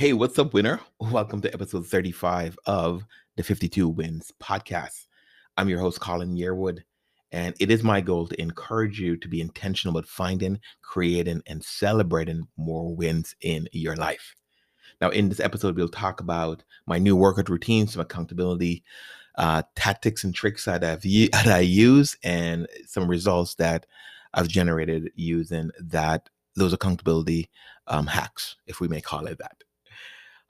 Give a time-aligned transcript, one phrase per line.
[0.00, 0.80] Hey, what's up, winner?
[0.98, 3.04] Welcome to episode 35 of
[3.36, 5.08] the 52 Wins podcast.
[5.58, 6.78] I'm your host, Colin Yearwood,
[7.32, 11.62] and it is my goal to encourage you to be intentional about finding, creating, and
[11.62, 14.34] celebrating more wins in your life.
[15.02, 18.82] Now, in this episode, we'll talk about my new workout routine, some accountability
[19.36, 23.84] uh, tactics and tricks that, I've, that I use, and some results that
[24.32, 27.50] I've generated using that those accountability
[27.86, 29.62] um, hacks, if we may call it that.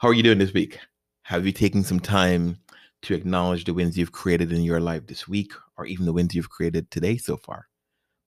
[0.01, 0.79] How are you doing this week?
[1.25, 2.59] Have you taken some time
[3.03, 6.35] to acknowledge the wins you've created in your life this week, or even the wins
[6.35, 7.67] you've created today so far?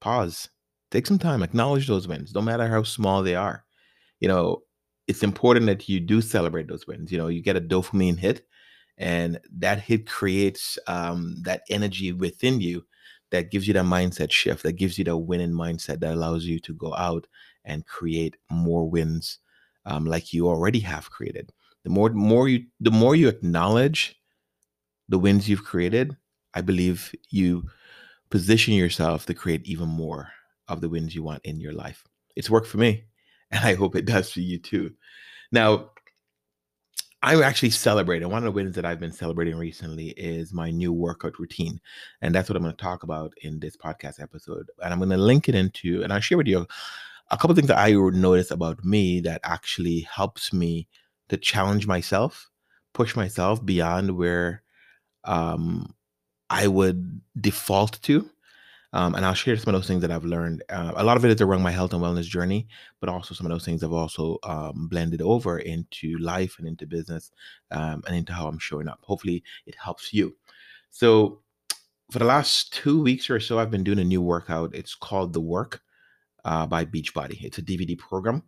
[0.02, 0.50] Pause.
[0.92, 1.44] Take some time.
[1.44, 3.66] Acknowledge those wins, no matter how small they are.
[4.20, 4.64] You know,
[5.08, 7.12] it's important that you do celebrate those wins.
[7.12, 8.46] You know, you get a dopamine hit,
[8.98, 12.86] and that hit creates um, that energy within you
[13.32, 16.60] that gives you that mindset shift, that gives you the winning mindset that allows you
[16.62, 17.28] to go out
[17.66, 19.40] and create more wins
[19.86, 21.52] um, like you already have created.
[21.84, 24.16] The more, more you, the more you acknowledge
[25.10, 26.16] the wins you've created,
[26.54, 27.64] I believe you
[28.30, 30.30] position yourself to create even more
[30.68, 32.04] of the wins you want in your life.
[32.36, 33.04] It's worked for me,
[33.52, 34.94] and I hope it does for you too.
[35.52, 35.92] Now,
[37.22, 38.30] I'm actually celebrating.
[38.30, 41.80] One of the wins that I've been celebrating recently is my new workout routine.
[42.22, 44.70] And that's what I'm going to talk about in this podcast episode.
[44.84, 46.68] And I'm going to link it into, and I'll share with you
[47.32, 50.90] a couple things that I notice about me that actually helps me
[51.30, 52.50] to challenge myself,
[52.94, 54.64] push myself beyond where
[55.24, 55.94] um,
[56.50, 58.30] I would default to.
[58.96, 60.64] Um, and I'll share some of those things that I've learned.
[60.70, 62.68] Uh, a lot of it is around my health and wellness journey,
[63.00, 66.86] but also some of those things I've also um, blended over into life and into
[66.86, 67.32] business
[67.72, 69.00] um, and into how I'm showing up.
[69.02, 70.36] Hopefully, it helps you.
[70.92, 71.42] So,
[72.12, 74.76] for the last two weeks or so, I've been doing a new workout.
[74.76, 75.82] It's called The Work
[76.46, 77.44] uh, by Beachbody.
[77.44, 78.44] It's a DVD program,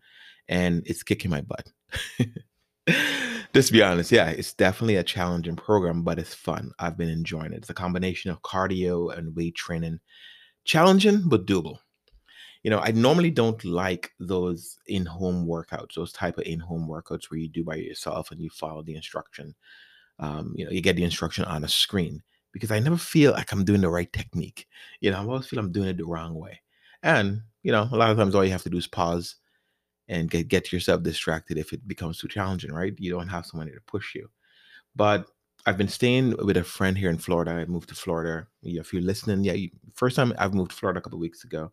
[0.47, 1.71] and it's kicking my butt.
[3.53, 6.71] Just be honest, yeah, it's definitely a challenging program, but it's fun.
[6.77, 7.59] I've been enjoying it.
[7.59, 9.99] It's a combination of cardio and weight training.
[10.65, 11.77] Challenging but doable.
[12.63, 17.39] You know i normally don't like those in-home workouts those type of in-home workouts where
[17.39, 19.53] you do by yourself and you follow the instruction.
[20.17, 23.51] Um, you know you get the instruction on a screen because i never feel like
[23.51, 24.67] i'm doing the right technique.
[24.99, 26.59] You know i always feel i'm doing it the wrong way.
[27.03, 29.35] And you know a lot of times all you have to do is pause
[30.07, 33.71] and get, get yourself distracted if it becomes too challenging right you don't have somebody
[33.71, 34.29] to push you
[34.95, 35.27] but
[35.65, 37.51] I've been staying with a friend here in Florida.
[37.51, 38.47] I moved to Florida.
[38.61, 41.71] If you're listening, yeah, you, first time I've moved to Florida a couple weeks ago,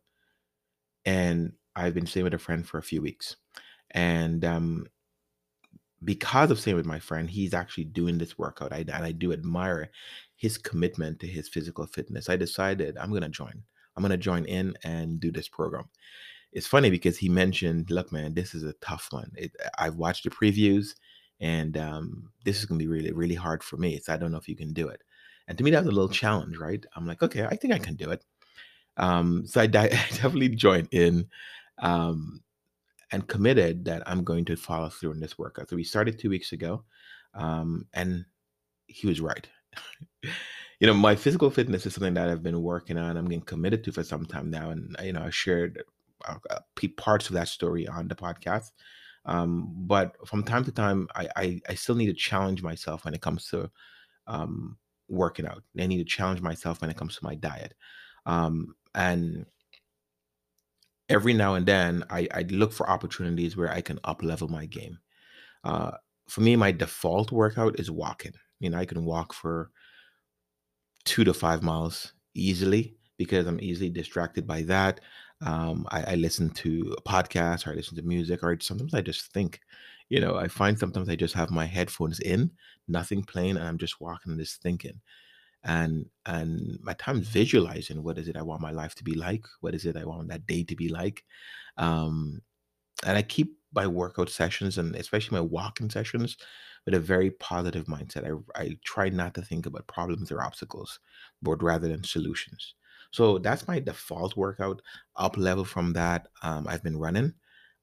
[1.04, 3.36] and I've been staying with a friend for a few weeks,
[3.90, 4.86] and um,
[6.04, 8.72] because of staying with my friend, he's actually doing this workout.
[8.72, 9.90] I, and I do admire
[10.36, 12.30] his commitment to his physical fitness.
[12.30, 13.62] I decided I'm gonna join.
[13.94, 15.84] I'm gonna join in and do this program.
[16.52, 19.32] It's funny because he mentioned, "Look, man, this is a tough one.
[19.36, 20.94] It, I've watched the previews."
[21.42, 24.30] and um, this is going to be really really hard for me so i don't
[24.30, 25.02] know if you can do it.
[25.48, 26.84] And to me that was a little challenge right?
[26.96, 28.24] I'm like okay i think i can do it.
[28.96, 31.26] Um, so I, I, definitely joined in
[31.78, 32.42] um,
[33.10, 35.68] and committed that i'm going to follow through in this workout.
[35.68, 36.84] So we started two weeks ago
[37.34, 38.24] um, and
[38.86, 39.46] he was right.
[40.80, 43.16] You know my physical fitness is something that i've been working on.
[43.16, 45.80] I'm getting committed to for some time now and you know i shared
[46.96, 48.70] parts of that story on the podcast
[49.24, 53.14] um, but from time to time, I, I, I still need to challenge myself when
[53.14, 53.70] it comes to
[54.26, 54.76] um,
[55.08, 55.62] working out.
[55.78, 57.74] I need to challenge myself when it comes to my diet.
[58.26, 59.46] Um, and
[61.08, 64.66] every now and then, I, I look for opportunities where I can up level my
[64.66, 64.98] game.
[65.64, 65.92] Uh,
[66.28, 68.32] for me, my default workout is walking.
[68.58, 69.70] You know, I can walk for
[71.04, 75.00] two to five miles easily because I'm easily distracted by that.
[75.44, 79.32] Um, I, I, listen to podcasts or I listen to music or sometimes I just
[79.32, 79.60] think,
[80.08, 82.50] you know, I find sometimes I just have my headphones in,
[82.86, 85.00] nothing playing, and I'm just walking and just thinking.
[85.64, 89.44] And and my time visualizing what is it I want my life to be like?
[89.60, 91.24] What is it I want that day to be like?
[91.76, 92.42] Um,
[93.04, 96.36] and I keep my workout sessions and especially my walking sessions
[96.84, 98.26] with a very positive mindset.
[98.56, 100.98] I, I try not to think about problems or obstacles,
[101.42, 102.74] but rather than solutions.
[103.12, 104.82] So that's my default workout.
[105.16, 107.34] Up level from that, um, I've been running.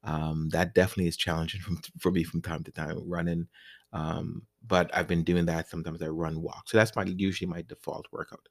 [0.03, 3.47] Um, that definitely is challenging from, for me from time to time running.
[3.93, 5.69] Um, but I've been doing that.
[5.69, 6.69] Sometimes I run walk.
[6.69, 8.47] So that's my usually my default workout.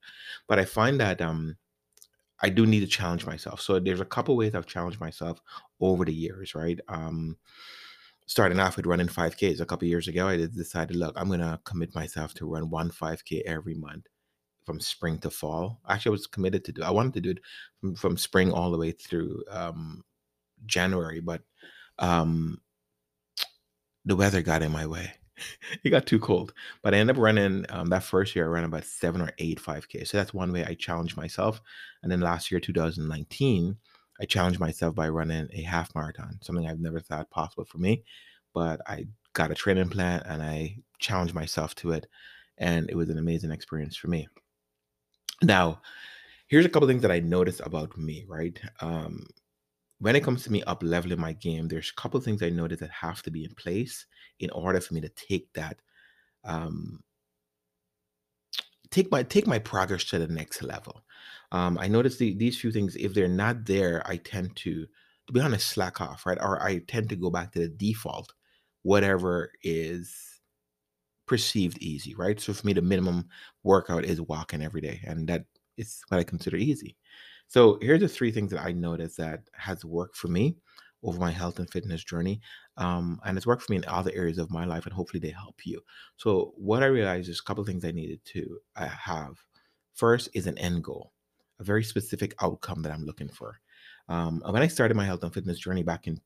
[0.47, 1.57] But I find that um,
[2.41, 3.61] I do need to challenge myself.
[3.61, 5.41] So there's a couple ways I've challenged myself
[5.81, 6.79] over the years, right?
[6.89, 7.37] Um,
[8.27, 11.95] starting off with running 5Ks a couple years ago, I decided, look, I'm gonna commit
[11.95, 14.07] myself to run one 5K every month
[14.69, 15.81] from spring to fall.
[15.89, 16.83] Actually, I was committed to do.
[16.83, 17.41] I wanted to do it
[17.81, 20.05] from, from spring all the way through um,
[20.67, 21.41] January, but
[21.99, 22.61] um,
[24.05, 25.11] the weather got in my way.
[25.85, 26.53] it got too cold.
[26.83, 29.59] But I ended up running um, that first year, I ran about seven or eight
[29.59, 30.07] 5K.
[30.07, 31.63] So that's one way I challenged myself.
[32.03, 33.75] And then last year, 2019,
[34.21, 38.05] I challenged myself by running a half marathon, something I've never thought possible for me.
[38.53, 42.07] But I got a training plan and I challenged myself to it.
[42.59, 44.29] And it was an amazing experience for me.
[45.43, 45.83] Now,
[46.49, 48.61] here's a couple things that I noticed about me, right?
[48.81, 49.27] Um,
[50.01, 52.81] when it comes to me up leveling my game, there's a couple things I noticed
[52.81, 54.07] that have to be in place
[54.41, 55.81] in order for me to take that
[56.45, 57.03] um,
[58.91, 61.03] take my take my progress to the next level.
[61.53, 62.97] Um, I noticed the, these few things.
[62.97, 64.87] If they're not there, I tend to,
[65.27, 66.39] to be honest, slack off, right?
[66.41, 68.33] Or I tend to go back to the default,
[68.83, 70.38] whatever is
[71.29, 72.41] perceived easy, right?
[72.41, 73.29] So for me, the minimum
[73.63, 75.45] workout is walking every day, and that
[75.77, 76.97] is what I consider easy.
[77.49, 80.57] So here's the three things that I noticed that has worked for me
[81.03, 82.41] over my health and fitness journey.
[82.77, 85.31] Um, and it's worked for me in other areas of my life, and hopefully they
[85.31, 85.81] help you.
[86.17, 89.37] So what I realized is a couple of things I needed to uh, have.
[89.95, 91.13] First is an end goal,
[91.61, 93.61] a very specific outcome that I'm looking for.
[94.09, 96.21] Um, when I started my health and fitness journey back in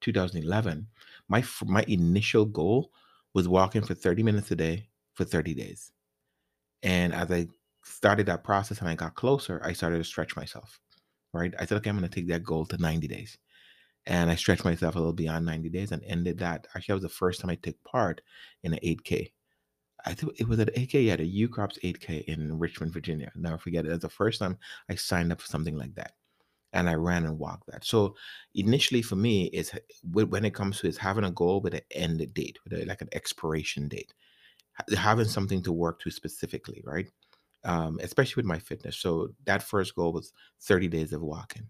[0.00, 0.86] 2011,
[1.28, 2.92] my my initial goal
[3.36, 5.92] was walking for 30 minutes a day for 30 days.
[6.82, 7.48] And as I
[7.84, 10.80] started that process and I got closer, I started to stretch myself.
[11.34, 11.52] Right.
[11.58, 13.36] I said, okay, I'm going to take that goal to 90 days.
[14.06, 16.66] And I stretched myself a little beyond 90 days and ended that.
[16.74, 18.22] Actually, that was the first time I took part
[18.62, 19.30] in an 8K.
[20.06, 23.30] I think it was at 8K, yeah, the Ukrop's 8K in Richmond, Virginia.
[23.36, 23.88] Never forget it.
[23.88, 24.56] That's the first time
[24.88, 26.12] I signed up for something like that.
[26.72, 27.84] And I ran and walked that.
[27.84, 28.16] So
[28.54, 29.72] initially for me, is
[30.04, 33.00] when it comes to is having a goal with an end date, with a, like
[33.00, 34.12] an expiration date,
[34.96, 37.08] having something to work to specifically, right?
[37.64, 38.96] Um, especially with my fitness.
[38.96, 41.68] So that first goal was 30 days of walking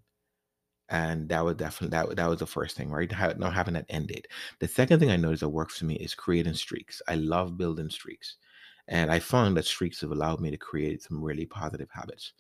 [0.88, 4.08] and that was definitely that, that was the first thing right not having that end
[4.08, 4.28] date
[4.60, 7.90] the second thing i noticed that works for me is creating streaks i love building
[7.90, 8.37] streaks
[8.88, 12.32] and i found that streaks have allowed me to create some really positive habits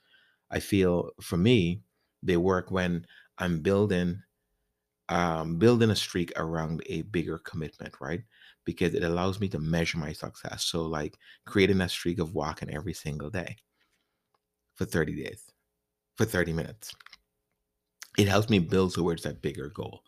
[0.50, 1.80] i feel for me
[2.22, 3.04] they work when
[3.38, 4.20] i'm building
[5.08, 8.22] um, building a streak around a bigger commitment right?
[8.64, 10.64] Because it allows me to measure my success.
[10.64, 13.56] So like creating a streak of walking every single day
[14.74, 15.44] for 30 days
[16.16, 16.94] for 30 minutes.
[18.18, 20.02] It helps me build towards that bigger goal.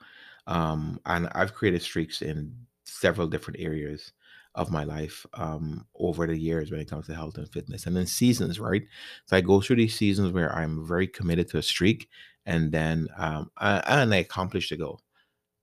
[0.46, 2.54] Um, and I've created streaks in
[2.86, 4.12] several different areas
[4.54, 7.86] of my life um, over the years when it comes to health and fitness.
[7.86, 8.82] And then seasons right?
[9.26, 12.08] So i go through these seasons where i'm very committed to a streak
[12.46, 15.02] and then um, I, and i accomplish the goal.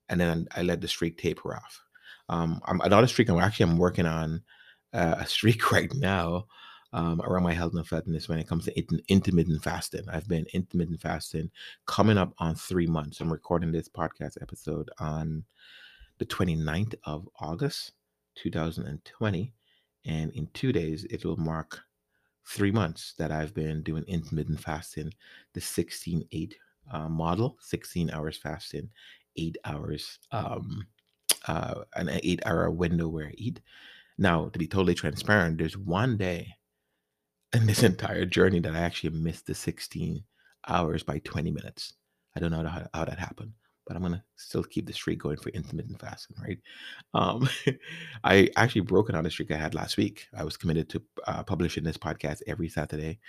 [0.09, 1.81] And then i let the streak taper off.
[2.29, 4.41] Um, I'm, another streak i'm actually i'm working on
[4.93, 6.45] uh, a streak right now
[6.95, 10.05] um, around my health and fitness when it comes to in- intermittent fasting.
[10.09, 11.51] I've been intermittent fasting
[11.85, 13.19] coming up on three months.
[13.19, 15.43] I'm recording this podcast episode on
[16.19, 17.91] the 29th of August,
[18.35, 19.53] 2020.
[20.05, 21.81] And in two days, it will mark
[22.47, 25.11] three months that I've been doing intermittent fasting,
[25.53, 26.55] the 16 8
[26.91, 28.89] uh, model, 16 hours fasting,
[29.37, 30.85] eight hours, um,
[31.47, 33.61] uh, an eight hour window where I eat.
[34.17, 36.55] Now, to be totally transparent, there's one day
[37.53, 40.23] in this entire journey that I actually missed the 16
[40.67, 41.93] hours by 20 minutes.
[42.35, 43.53] I don't know how, how that happened,
[43.85, 46.59] but I'm gonna still keep the streak going for intermittent fasting, right?
[47.13, 47.47] Um,
[48.23, 50.27] I actually broke another streak I had last week.
[50.37, 53.19] I was committed to uh, publishing this podcast every Saturday,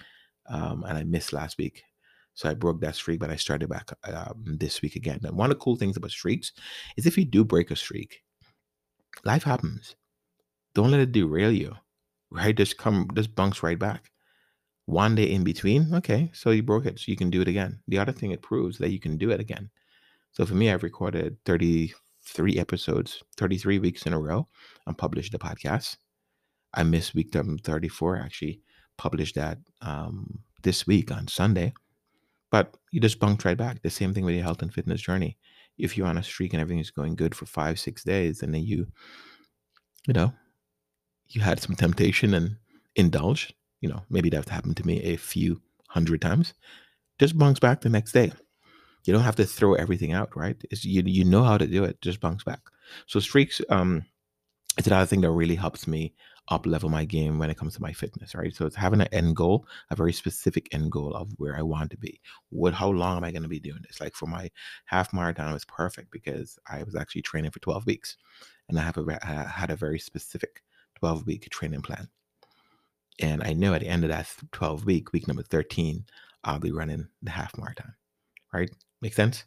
[0.49, 1.83] um, and I missed last week.
[2.35, 5.21] So I broke that streak, but I started back um, this week again.
[5.25, 6.53] And one of the cool things about streaks
[6.97, 8.23] is if you do break a streak,
[9.25, 9.97] life happens.
[10.75, 11.75] Don't let it derail you,
[12.31, 12.55] right?
[12.55, 14.11] Just come, just bounce right back
[14.85, 15.95] one day in between.
[15.95, 17.81] Okay, so you broke it, so you can do it again.
[17.89, 19.71] The other thing it proves that you can do it again.
[20.37, 24.47] So for me, I've recorded 33 episodes, 33 weeks in a row,
[24.87, 25.97] and published the podcast.
[26.75, 28.61] I missed week 34, actually
[28.99, 31.73] published that um, this week on Sunday.
[32.51, 33.81] But you just bunked right back.
[33.81, 35.39] The same thing with your health and fitness journey.
[35.79, 38.53] If you're on a streak and everything is going good for five, six days, and
[38.53, 38.89] then you,
[40.07, 40.35] you know,
[41.29, 42.57] you had some temptation and
[42.95, 46.53] indulged, you know, maybe that's happened to me a few hundred times,
[47.19, 48.33] just bounce back the next day.
[49.07, 50.57] You don't have to throw everything out, right?
[50.71, 52.01] It's, you you know how to do it.
[52.01, 52.61] Just bounce back.
[53.07, 54.05] So streaks, um,
[54.79, 56.15] it's another thing that really helps me
[56.49, 58.55] up level my game when it comes to my fitness, right?
[58.55, 61.91] So it's having an end goal, a very specific end goal of where I want
[61.91, 62.21] to be.
[62.51, 64.01] What, how long am I going to be doing this?
[64.01, 64.51] Like for my
[64.85, 68.17] half marathon, it was perfect because I was actually training for 12 weeks,
[68.69, 70.63] and I have a I had a very specific
[70.99, 72.09] 12 week training plan.
[73.21, 76.05] And I know at the end of that 12 week, week number 13,
[76.45, 77.95] I'll be running the half marathon.
[78.53, 78.71] Right?
[79.01, 79.45] Make sense?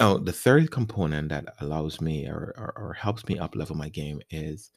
[0.00, 3.88] Oh, the third component that allows me or, or, or helps me up level my
[3.88, 4.72] game is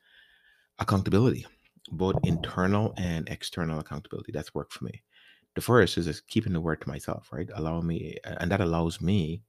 [0.80, 1.46] accountability,
[1.92, 4.32] both internal and external accountability.
[4.32, 5.04] That's worked for me.
[5.56, 7.50] The first is just keeping the word to myself, right?
[7.56, 9.44] Allow me, and that allows me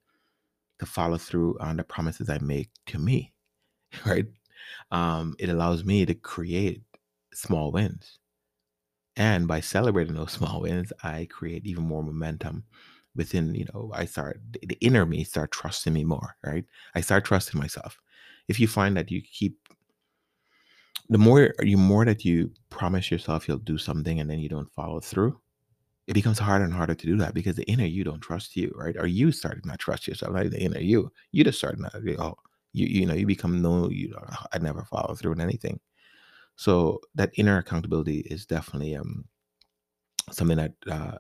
[0.79, 3.33] to follow through on the promises I make to me,
[4.07, 4.27] right?
[4.91, 6.83] Um, it allows me to create
[7.33, 8.19] small wins.
[9.17, 12.65] And by celebrating those small wins, I create even more momentum
[13.14, 16.64] within, you know, I start, the inner me start trusting me more, right?
[16.95, 18.00] I start trusting myself.
[18.49, 19.59] If you find that you keep,
[21.09, 24.73] the more you more that you promise yourself you'll do something and then you don't
[24.73, 25.38] follow through,
[26.07, 28.73] it becomes harder and harder to do that because the inner you don't trust you,
[28.75, 28.97] right?
[28.99, 31.12] Or you started not trust yourself, like the inner you.
[31.33, 32.35] You just started not, oh,
[32.73, 35.81] you you know, you become no, you know, I never follow through on anything.
[36.57, 39.25] So that inner accountability is definitely um
[40.31, 41.19] something that uh,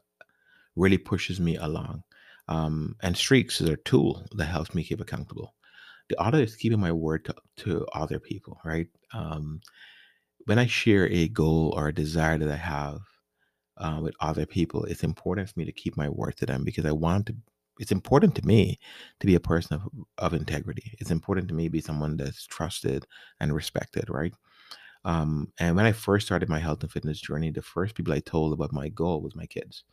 [0.76, 2.02] really pushes me along.
[2.48, 5.54] Um, and streaks is a tool that helps me keep accountable.
[6.08, 8.88] The other is keeping my word to, to other people, right?
[9.14, 9.60] Um,
[10.46, 13.00] when I share a goal or a desire that I have
[13.78, 16.84] uh, with other people, it's important for me to keep my word to them because
[16.84, 17.36] I want to.
[17.78, 18.78] It's important to me
[19.20, 19.88] to be a person of,
[20.18, 20.94] of integrity.
[21.00, 23.06] It's important to me to be someone that's trusted
[23.40, 24.34] and respected, right?
[25.04, 28.20] Um, and when I first started my health and fitness journey, the first people I
[28.20, 29.84] told about my goal was my kids.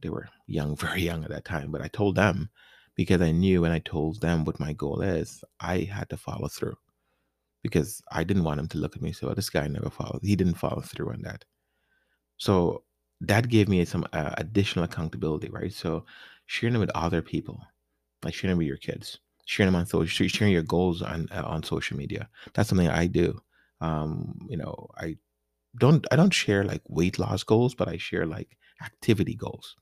[0.00, 2.50] They were young, very young at that time, but I told them
[2.94, 6.48] because I knew when I told them what my goal is, I had to follow
[6.48, 6.76] through
[7.62, 9.12] because I didn't want them to look at me.
[9.12, 10.20] So this guy never followed.
[10.22, 11.44] He didn't follow through on that.
[12.38, 12.84] So
[13.20, 15.72] that gave me some uh, additional accountability, right?
[15.72, 16.04] So
[16.46, 17.60] sharing it with other people,
[18.24, 21.44] like sharing it with your kids, sharing them on social, sharing your goals on uh,
[21.46, 22.28] on social media.
[22.54, 23.40] That's something I do.
[23.80, 25.16] Um, you know, I
[25.78, 29.76] don't I don't share like weight loss goals, but I share like activity goals.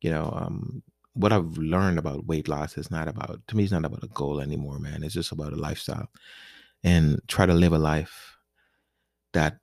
[0.00, 0.82] You know, um,
[1.14, 3.64] what I've learned about weight loss is not about to me.
[3.64, 5.02] It's not about a goal anymore, man.
[5.02, 6.08] It's just about a lifestyle,
[6.84, 8.36] and try to live a life
[9.32, 9.58] that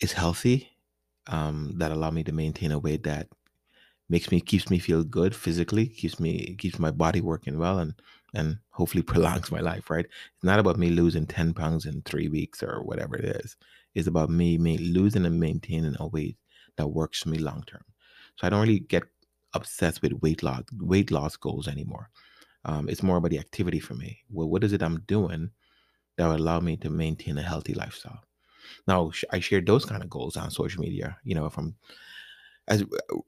[0.00, 0.70] is healthy,
[1.28, 3.28] um, that allow me to maintain a weight that
[4.08, 7.94] makes me keeps me feel good physically, keeps me keeps my body working well, and
[8.34, 9.90] and hopefully prolongs my life.
[9.90, 10.06] Right?
[10.06, 13.56] It's not about me losing ten pounds in three weeks or whatever it is.
[13.96, 16.38] It's about me, losing and maintaining a weight
[16.78, 17.84] that works for me long term.
[18.36, 19.04] So I don't really get
[19.54, 22.10] obsessed with weight loss weight loss goals anymore.
[22.64, 24.20] Um, it's more about the activity for me.
[24.30, 25.50] Well, what is it I'm doing
[26.18, 28.22] that will allow me to maintain a healthy lifestyle?
[28.88, 31.18] Now, I share those kind of goals on social media.
[31.24, 31.76] You know, from
[32.68, 32.82] as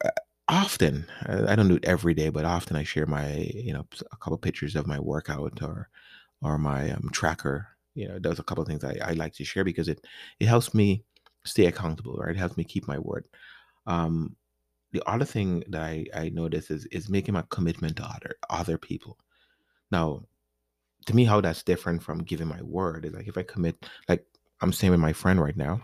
[0.05, 0.11] uh,
[0.49, 4.17] often I don't do it every day, but often I share my you know a
[4.19, 5.91] couple pictures of my workout or
[6.43, 7.69] or my um, tracker.
[7.95, 10.05] You know, there's a couple of things I, I like to share because it
[10.41, 11.05] it helps me
[11.45, 12.35] stay accountable, right?
[12.35, 13.27] It helps me keep my word.
[13.87, 14.37] Um,
[14.93, 18.79] the other thing that I, I notice is is making my commitment to other other
[18.79, 19.19] people.
[19.91, 20.23] Now,
[21.07, 24.25] to me, how that's different from giving my word is like if I commit, like
[24.61, 25.81] I'm staying with my friend right now,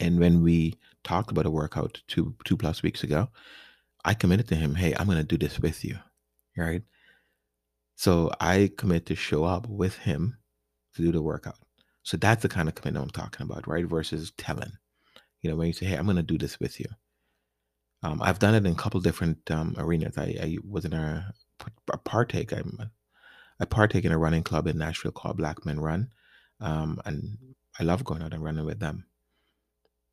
[0.00, 3.28] and when we talked about a workout two two plus weeks ago,
[4.04, 5.98] I committed to him, hey, I'm gonna do this with you,
[6.56, 6.82] right?
[7.96, 10.36] So I commit to show up with him
[10.94, 11.58] to do the workout.
[12.02, 13.86] So that's the kind of commitment I'm talking about, right?
[13.86, 14.72] Versus telling.
[15.40, 16.86] You know, when you say, hey, I'm gonna do this with you.
[18.02, 20.18] Um, I've done it in a couple different um, arenas.
[20.18, 21.32] I, I, was in a,
[21.90, 22.52] a partake.
[22.52, 22.62] I,
[23.60, 26.10] I partake in a running club in Nashville called Black Men Run,
[26.60, 27.38] um, and
[27.80, 29.06] I love going out and running with them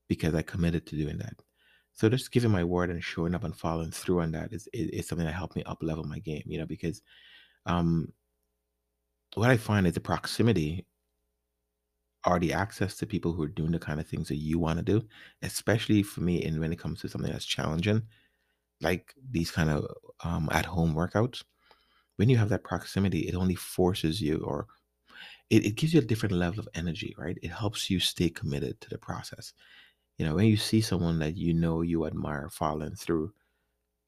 [0.08, 1.36] because I committed to doing that.
[1.94, 4.90] So just giving my word and showing up and following through on that is, is,
[4.90, 6.44] is something that helped me up level my game.
[6.46, 7.02] You know, because
[7.66, 8.12] um,
[9.36, 10.86] what I find is the proximity
[12.26, 14.78] or the access to people who are doing the kind of things that you want
[14.78, 15.02] to do,
[15.42, 18.04] especially for me, and when it comes to something that's challenging,
[18.82, 19.88] like these kind of
[20.24, 21.44] um, at home workouts,
[22.18, 24.68] when you have that proximity, it only forces you or
[25.50, 27.38] it, it gives you a different level of energy, right?
[27.44, 29.54] It helps you stay committed to the process.
[30.18, 33.34] You know, when you see someone that you know you admire following through,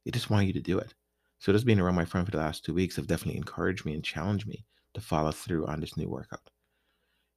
[0.06, 0.94] they just want you to do it.
[1.40, 3.94] So just being around my friend for the last two weeks have definitely encouraged me
[3.94, 6.50] and challenged me to follow through on this new workout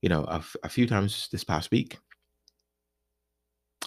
[0.02, 1.98] you know, a, a few times this past week,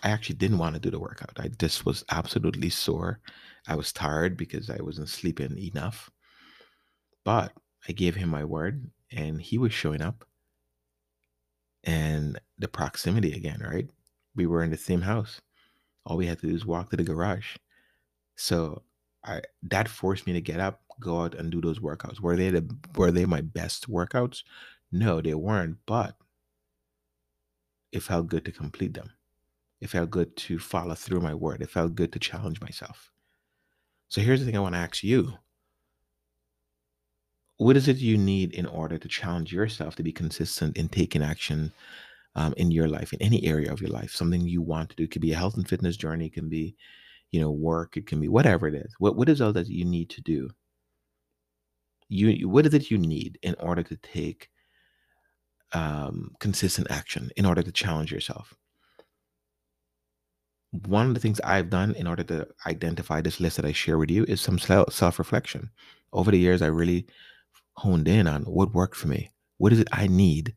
[0.04, 1.38] I actually didn't want to do the workout.
[1.38, 3.20] I just was absolutely sore.
[3.68, 6.10] I was tired because I wasn't sleeping enough.
[7.26, 7.54] But
[7.88, 10.26] I gave him my word and he was showing up.
[11.84, 13.90] And the proximity again, right?
[14.36, 15.40] We were in the same house.
[16.06, 17.56] All we had to do is walk to the garage.
[18.36, 18.84] So
[19.24, 22.20] I that forced me to get up, go out and do those workouts.
[22.20, 24.44] Were they the were they my best workouts?
[24.92, 26.16] No, they weren't, but
[27.92, 29.12] it felt good to complete them.
[29.82, 31.62] It felt good to follow through my word.
[31.62, 33.12] It felt good to challenge myself.
[34.10, 35.34] So here's the thing I want to ask you
[37.58, 41.22] what is it you need in order to challenge yourself to be consistent in taking
[41.22, 41.74] action
[42.36, 44.12] um, in your life, in any area of your life?
[44.12, 45.04] Something you want to do.
[45.04, 46.28] It could be a health and fitness journey.
[46.28, 46.76] It can be,
[47.32, 47.98] you know, work.
[47.98, 48.94] It can be whatever it is.
[49.00, 50.50] What What is all that you need to do?
[52.10, 54.50] You What is it you need in order to take
[55.72, 58.56] um, consistent action in order to challenge yourself?
[60.72, 63.98] one of the things I've done in order to identify this list that I share
[63.98, 65.72] with you is some self reflection.
[66.14, 67.08] Over the years, I really
[67.78, 69.32] honed in on what worked for me.
[69.58, 70.56] What is it I need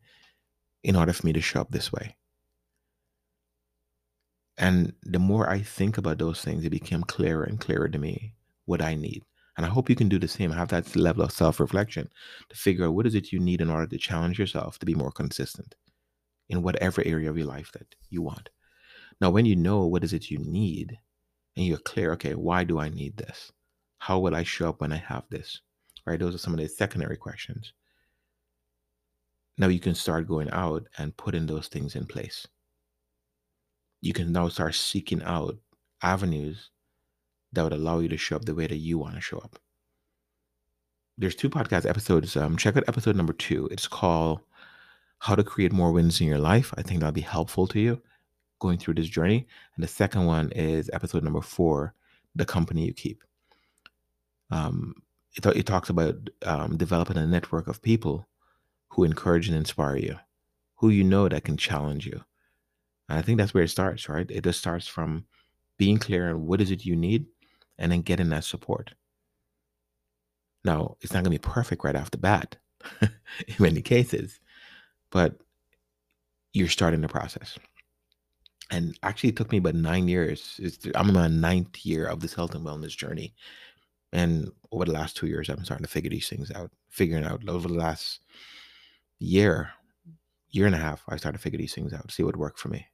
[0.83, 2.15] in order for me to show up this way?
[4.57, 8.35] And the more I think about those things, it became clearer and clearer to me
[8.65, 9.23] what I need.
[9.55, 10.51] And I hope you can do the same.
[10.51, 12.09] Have that level of self reflection
[12.49, 14.95] to figure out what is it you need in order to challenge yourself to be
[14.95, 15.75] more consistent
[16.49, 18.49] in whatever area of your life that you want.
[19.21, 20.97] Now, when you know what is it you need
[21.55, 23.51] and you're clear, okay, why do I need this?
[23.99, 25.61] How will I show up when I have this?
[26.05, 26.19] Right?
[26.19, 27.73] Those are some of the secondary questions.
[29.57, 32.47] Now you can start going out and putting those things in place.
[34.01, 35.57] You can now start seeking out
[36.01, 36.71] avenues
[37.53, 39.59] that would allow you to show up the way that you want to show up.
[41.17, 42.35] There's two podcast episodes.
[42.35, 43.67] Um, check out episode number two.
[43.71, 44.41] It's called
[45.19, 46.73] How to Create More Wins in Your Life.
[46.77, 48.01] I think that'll be helpful to you
[48.59, 49.47] going through this journey.
[49.75, 51.93] And the second one is episode number four,
[52.35, 53.23] The Company You Keep.
[54.49, 54.95] Um,
[55.35, 58.27] it, it talks about um, developing a network of people
[58.89, 60.17] who encourage and inspire you,
[60.75, 62.23] who you know that can challenge you.
[63.09, 64.29] And I think that's where it starts, right?
[64.29, 65.25] It just starts from
[65.77, 67.25] being clear on what is it you need
[67.83, 68.93] and then getting that support.
[70.63, 72.55] Now, it's not going to be perfect right off the bat
[73.01, 74.39] in many cases,
[75.11, 75.35] but
[76.53, 77.59] you're starting the process
[78.71, 80.59] and actually it took me about nine years.
[80.61, 83.35] It's, I'm in my ninth year of this health and wellness journey,
[84.11, 86.71] and over the last two years, I'm starting to figure these things out.
[86.89, 88.21] Figuring out over the last
[89.19, 89.71] year,
[90.49, 92.69] year and a half, I started to figure these things out, see what worked for
[92.69, 92.87] me.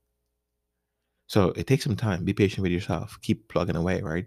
[1.27, 2.25] So it takes some time.
[2.25, 3.19] Be patient with yourself.
[3.21, 4.25] Keep plugging away, right,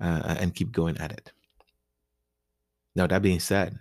[0.00, 1.32] uh, and keep going at it.
[2.94, 3.78] Now that being said,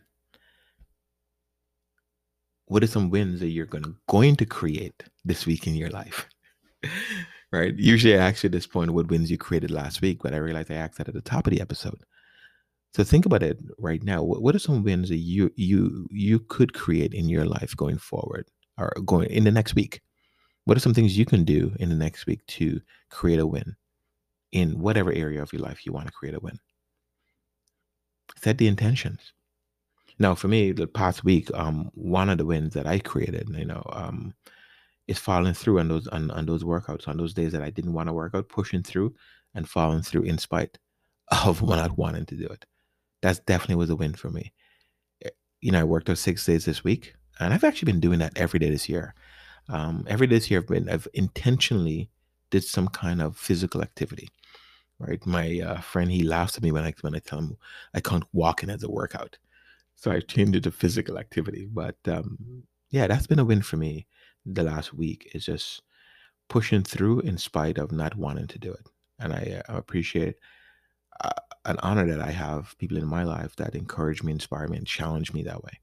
[2.66, 6.28] what are some wins that you're going going to create this week in your life?
[7.52, 7.74] right?
[7.76, 10.38] Usually I ask you at this point what wins you created last week, but I
[10.38, 12.00] realized I asked that at the top of the episode.
[12.94, 14.24] So think about it right now.
[14.24, 18.48] What are some wins that you you you could create in your life going forward
[18.78, 20.02] or going in the next week?
[20.66, 23.76] What are some things you can do in the next week to create a win
[24.52, 26.60] in whatever area of your life you want to create a win?
[28.38, 29.34] Set the intentions.
[30.20, 33.66] Now, for me, the past week, um, one of the wins that I created, you
[33.66, 34.34] know, um,
[35.08, 37.94] is following through on those on, on those workouts on those days that I didn't
[37.94, 39.14] want to work out, pushing through
[39.54, 40.78] and following through in spite
[41.46, 42.66] of not wanting to do it.
[43.22, 44.54] That's definitely was a win for me.
[45.24, 45.30] Eh,
[45.62, 48.38] you know, I worked out six days this week, and I've actually been doing that
[48.38, 49.14] every day this year.
[49.70, 52.10] Um, every day this year, I've been I've intentionally
[52.50, 54.30] did some kind of physical activity.
[55.00, 57.58] Right, my uh, friend he laughs at me when I when I tell him
[57.94, 59.38] I can't walk in as a workout,
[59.96, 61.68] so I changed it to physical activity.
[61.72, 64.08] But um, yeah, that's been a win for me
[64.46, 65.84] the last week is just
[66.48, 68.88] pushing through in spite of not wanting to do it.
[69.20, 70.36] And I, uh, appreciate
[71.24, 71.30] uh,
[71.66, 74.88] an honor that I have people in my life that encourage me, inspire me, and
[74.88, 75.80] challenge me that way.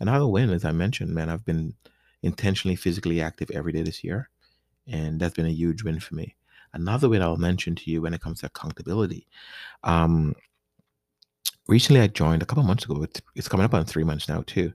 [0.00, 1.74] Another win, as I mentioned, man, I've been
[2.22, 4.30] intentionally physically active every day this year,
[4.86, 6.34] and that's been a huge win for me.
[6.74, 9.26] Another win I'll mention to you when it comes to accountability.
[9.84, 10.34] Um,
[11.68, 13.02] recently, I joined a couple months ago.
[13.02, 14.72] It's, it's coming up on three months now too.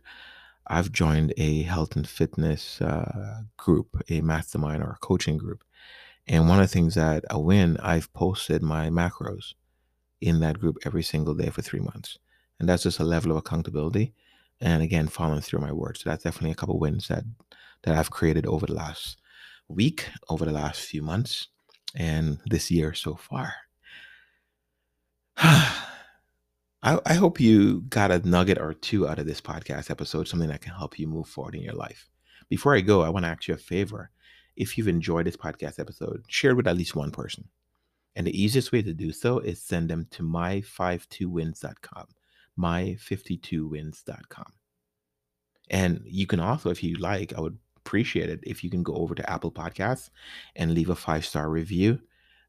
[0.67, 5.63] I've joined a health and fitness uh, group, a mastermind or a coaching group.
[6.28, 9.54] And one of the things that I win, I've posted my macros
[10.20, 12.20] in that group every single day for three months.
[12.60, 14.13] And that's just a level of accountability.
[14.60, 16.02] And again, following through my words.
[16.02, 17.24] So that's definitely a couple wins that
[17.84, 19.22] that I've created over the last
[19.67, 21.47] week, over the last few months,
[21.95, 23.53] and this year so far.
[25.38, 30.49] I, I hope you got a nugget or two out of this podcast episode, something
[30.49, 32.10] that can help you move forward in your life.
[32.49, 34.10] Before I go, I want to ask you a favor.
[34.56, 37.49] If you've enjoyed this podcast episode, share it with at least one person.
[38.15, 42.08] And the easiest way to do so is send them to my52wins.com,
[42.58, 44.53] my52wins.com.
[45.69, 48.93] And you can also, if you like, I would appreciate it if you can go
[48.95, 50.10] over to Apple Podcasts
[50.58, 52.00] and leave a five star review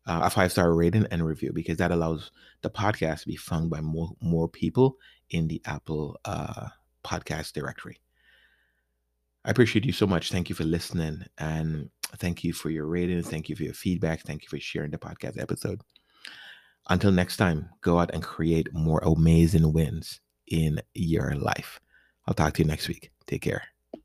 [0.08, 2.30] uh, a five star rating and review because that allows
[2.62, 4.96] the podcast to be found by more more people
[5.30, 6.68] in the Apple uh,
[7.04, 8.00] podcast directory.
[9.44, 10.32] I appreciate you so much.
[10.32, 13.28] Thank you for listening and thank you for your ratings.
[13.28, 14.22] Thank you for your feedback.
[14.22, 15.82] Thank you for sharing the podcast episode.
[16.88, 21.80] Until next time, go out and create more amazing wins in your life.
[22.26, 23.10] I'll talk to you next week.
[23.26, 23.77] Take care.